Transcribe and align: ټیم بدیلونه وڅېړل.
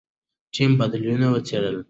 ټیم 0.53 0.71
بدیلونه 0.79 1.27
وڅېړل. 1.29 1.77